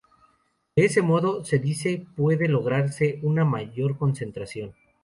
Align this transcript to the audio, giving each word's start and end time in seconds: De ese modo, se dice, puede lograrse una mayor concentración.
De 0.75 0.85
ese 0.85 1.03
modo, 1.03 1.45
se 1.45 1.59
dice, 1.59 2.07
puede 2.15 2.47
lograrse 2.47 3.19
una 3.21 3.45
mayor 3.45 3.99
concentración. 3.99 4.73